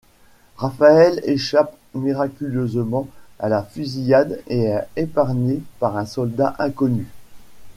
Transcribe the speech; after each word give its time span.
Rafael 0.57 1.19
échappe 1.25 1.77
miraculeusement 1.93 3.07
à 3.37 3.49
la 3.49 3.61
fusillade 3.61 4.41
et 4.47 4.61
est 4.61 4.87
épargné 4.95 5.61
par 5.77 5.95
un 5.95 6.07
soldat 6.07 6.55
inconnu. 6.57 7.05